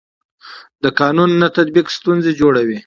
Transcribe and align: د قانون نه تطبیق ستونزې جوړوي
د 0.83 0.85
قانون 0.99 1.31
نه 1.41 1.47
تطبیق 1.57 1.87
ستونزې 1.97 2.31
جوړوي 2.39 2.77